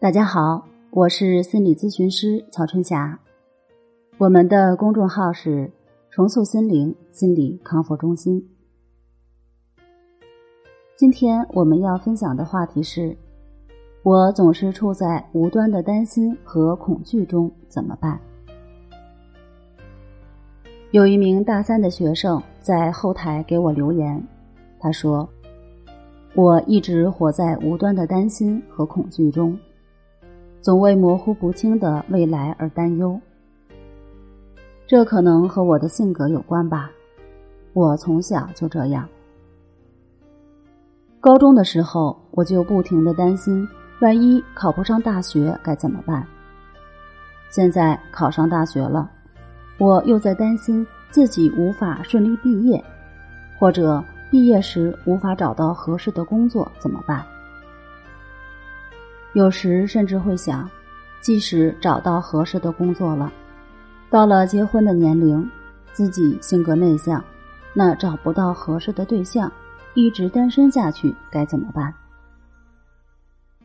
[0.00, 3.18] 大家好，我是心理咨询师曹春霞。
[4.16, 5.68] 我们的公众号是
[6.08, 8.48] “重塑心灵心理康复中心”。
[10.94, 13.16] 今天我们要分享的话题是：
[14.04, 18.20] 我总是处在无端的担心和恐惧中，怎么办？
[20.92, 24.24] 有一名大三的学生在后台给我留言，
[24.78, 25.28] 他说
[26.36, 29.58] ：“我一直活在无端的担心和恐惧中。”
[30.60, 33.18] 总为模糊不清的未来而担忧，
[34.86, 36.90] 这可能和我的性格有关吧。
[37.72, 39.08] 我从小就这样。
[41.20, 43.66] 高中的时候，我就不停的担心，
[44.00, 46.26] 万一考不上大学该怎么办。
[47.50, 49.08] 现在考上大学了，
[49.78, 52.82] 我又在担心自己无法顺利毕业，
[53.58, 57.24] 或者毕业时无法找到合适的工作怎么办？
[59.34, 60.68] 有时甚至会想，
[61.20, 63.32] 即使找到合适的工作了，
[64.10, 65.48] 到了结婚的年龄，
[65.92, 67.22] 自己性格内向，
[67.74, 69.52] 那找不到合适的对象，
[69.94, 71.92] 一直单身下去该怎么办？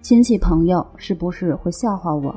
[0.01, 2.35] 亲戚朋友是不是会笑话我？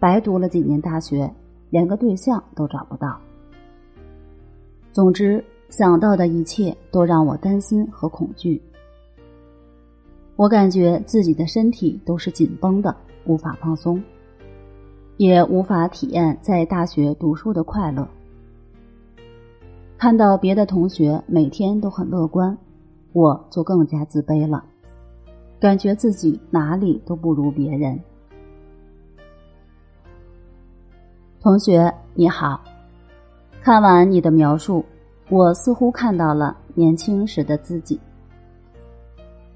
[0.00, 1.32] 白读了几年大学，
[1.70, 3.18] 连个对象都找不到。
[4.92, 8.60] 总之，想到的一切都让我担心和恐惧。
[10.38, 12.94] 我感觉自己的身体都是紧绷的，
[13.24, 14.00] 无法放松，
[15.16, 18.06] 也无法体验在大学读书的快乐。
[19.98, 22.56] 看到别的同学每天都很乐观，
[23.12, 24.64] 我就更加自卑了，
[25.58, 27.98] 感觉自己哪里都不如别人。
[31.40, 32.60] 同学你好，
[33.60, 34.84] 看完你的描述，
[35.30, 37.98] 我似乎看到了年轻时的自己。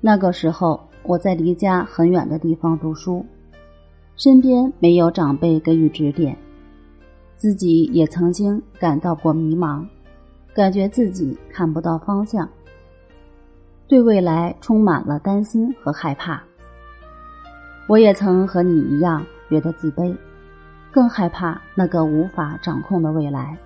[0.04, 3.24] 那个时候，我在离家很远的地方读书，
[4.16, 6.36] 身边没有长辈给予指点，
[7.36, 9.86] 自己也曾经感到过迷茫，
[10.52, 12.48] 感觉自己看不到方向，
[13.86, 16.42] 对未来充满了担心和害怕。
[17.86, 20.12] 我也曾和你一样觉得自卑，
[20.90, 23.56] 更害怕那个无法掌控的未来。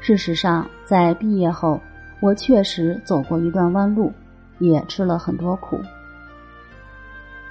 [0.00, 1.80] 事实上，在毕业后，
[2.20, 4.12] 我确实走过一段弯路。
[4.60, 5.80] 也吃了很多苦，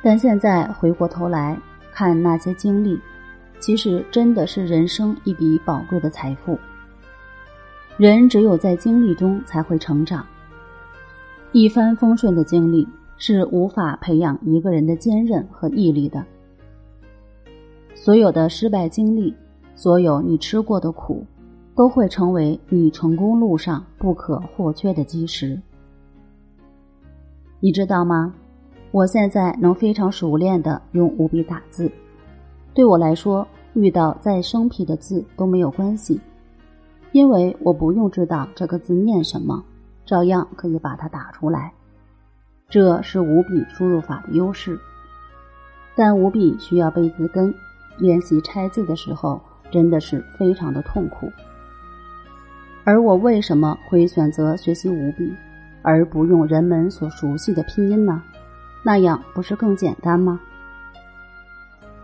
[0.01, 1.59] 但现在回过头来
[1.91, 2.97] 看那些经历，
[3.59, 6.57] 其实真的是人生一笔宝贵的财富。
[7.97, 10.25] 人只有在经历中才会成长，
[11.51, 12.87] 一帆风顺的经历
[13.17, 16.23] 是无法培养一个人的坚韧和毅力的。
[17.93, 19.35] 所有的失败经历，
[19.75, 21.25] 所有你吃过的苦，
[21.75, 25.59] 都会成为你成功路上不可或缺的基石。
[27.61, 28.33] 你知道吗？
[28.91, 31.91] 我现在能非常熟练的用五笔打字，
[32.73, 36.19] 对我来说，遇到再生僻的字都没有关系，
[37.11, 39.61] 因为我不用知道这个字念什么，
[40.05, 41.73] 照样可以把它打出来。
[42.69, 44.79] 这是五笔输入法的优势。
[45.95, 47.53] 但五笔需要背字根，
[47.97, 49.39] 练习拆字的时候
[49.69, 51.29] 真的是非常的痛苦。
[52.85, 55.29] 而我为什么会选择学习五笔？
[55.81, 58.21] 而不用人们所熟悉的拼音呢？
[58.83, 60.39] 那样不是更简单吗？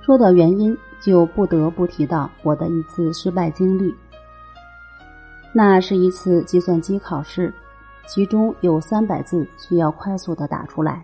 [0.01, 3.95] 说到原因，就不得不提到我的一次失败经历。
[5.51, 7.53] 那是一次计算机考试，
[8.05, 11.03] 其中有三百字需要快速的打出来。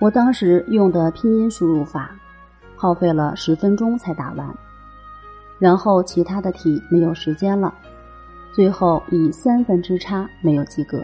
[0.00, 2.10] 我当时用的拼音输入法，
[2.76, 4.52] 耗费了十分钟才打完，
[5.58, 7.72] 然后其他的题没有时间了。
[8.54, 11.02] 最后以三分之差没有及格，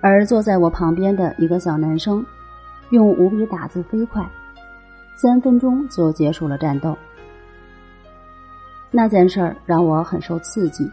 [0.00, 2.26] 而坐在我旁边的一个小男生，
[2.90, 4.28] 用五笔打字飞快，
[5.14, 6.98] 三分钟就结束了战斗。
[8.90, 10.90] 那件事儿让我很受刺激，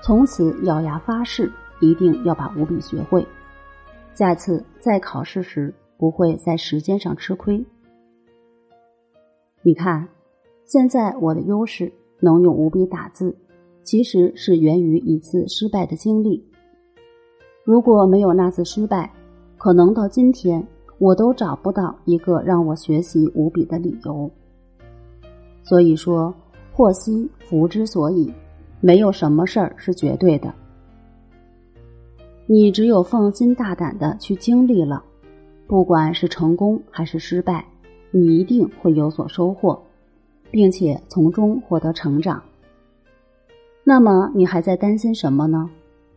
[0.00, 3.26] 从此咬牙发誓一定要把五笔学会，
[4.14, 7.66] 下次再考试时不会在时间上吃亏。
[9.62, 10.06] 你看，
[10.66, 13.36] 现在我的优势能用五笔打字。
[13.84, 16.42] 其实是源于一次失败的经历。
[17.62, 19.12] 如果没有那次失败，
[19.56, 20.66] 可能到今天
[20.98, 24.30] 我都找不到一个让我学习无比的理由。
[25.62, 26.34] 所以说，
[26.72, 28.32] 祸兮福之所以，
[28.80, 30.52] 没有什么事儿是绝对的。
[32.46, 35.02] 你只有放心大胆的去经历了，
[35.66, 37.64] 不管是成功还是失败，
[38.10, 39.82] 你一定会有所收获，
[40.50, 42.42] 并且从中获得成长。
[43.84, 45.68] 那么你还在担心什么呢？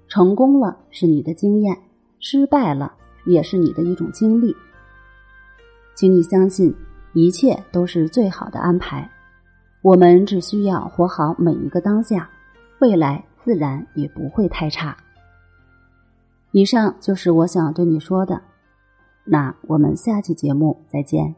[0.07, 1.77] 成功了是你的经验，
[2.19, 2.93] 失败了
[3.25, 4.55] 也是你的一种经历。
[5.93, 6.73] 请你相信，
[7.13, 9.09] 一切都是最好的安排。
[9.81, 12.29] 我们只需要活好每一个当下，
[12.79, 14.95] 未来自然也不会太差。
[16.51, 18.41] 以上就是我想对你说的，
[19.25, 21.35] 那我们下期节目再见。